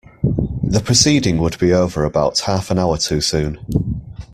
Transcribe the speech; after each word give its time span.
The 0.63 0.81
proceeding 0.83 1.37
would 1.37 1.59
be 1.59 1.71
over 1.71 2.03
about 2.05 2.39
half 2.39 2.71
an 2.71 2.79
hour 2.79 2.97
too 2.97 3.21
soon. 3.21 3.59